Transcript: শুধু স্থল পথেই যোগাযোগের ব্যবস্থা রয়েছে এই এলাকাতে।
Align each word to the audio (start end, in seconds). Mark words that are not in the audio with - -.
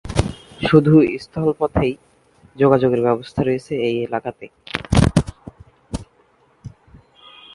শুধু 0.61 0.93
স্থল 1.19 1.49
পথেই 1.59 1.93
যোগাযোগের 2.55 3.01
ব্যবস্থা 3.01 3.41
রয়েছে 3.43 3.73
এই 3.87 3.95
এলাকাতে। 4.07 4.45